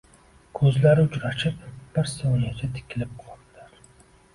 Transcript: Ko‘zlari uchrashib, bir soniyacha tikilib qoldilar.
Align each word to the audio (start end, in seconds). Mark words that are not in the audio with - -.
Ko‘zlari 0.59 1.03
uchrashib, 1.09 1.61
bir 1.99 2.13
soniyacha 2.17 2.75
tikilib 2.79 3.17
qoldilar. 3.25 3.83